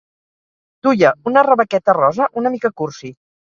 [0.87, 3.15] Duia una rebequeta rosa una mica cursi.